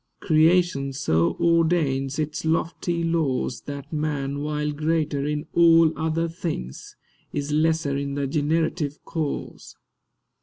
[0.19, 6.95] Creation so ordains its lofty laws That man, while greater in all other things,
[7.33, 9.75] Is lesser in the generative cause.